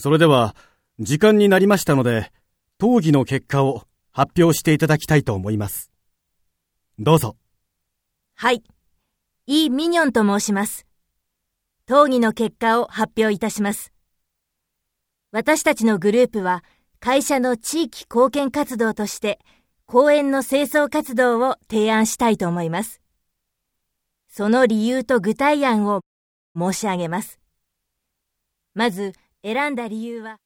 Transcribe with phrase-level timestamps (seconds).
[0.00, 0.56] それでは、
[0.98, 2.32] 時間になりましたので、
[2.82, 5.90] 討議の結果を発表していただきたいと思います。
[6.98, 7.36] どうぞ。
[8.34, 8.64] はい。
[9.46, 10.86] イー・ミニョンと申します。
[11.86, 13.92] 討議の結果を発表いたします。
[15.32, 16.64] 私たちのグループは、
[16.98, 19.38] 会社の地域貢献活動として、
[19.84, 23.02] 公園の清掃活動を提案したいと思います。
[24.28, 26.00] その理由と具体案を
[26.56, 27.38] 申し上げます。
[28.72, 29.12] まず、
[29.42, 30.38] 選んだ理由は、